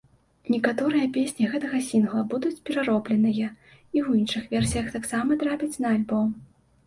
[0.53, 3.47] Некаторыя песні гэтага сінгла будуць пераробленыя,
[3.95, 6.29] і ў іншых версіях таксама трапяць на альбом.